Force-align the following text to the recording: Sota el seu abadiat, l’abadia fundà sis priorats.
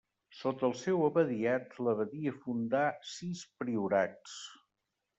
Sota 0.35 0.63
el 0.67 0.71
seu 0.83 1.03
abadiat, 1.07 1.77
l’abadia 1.89 2.35
fundà 2.47 2.83
sis 3.13 3.47
priorats. 3.63 4.39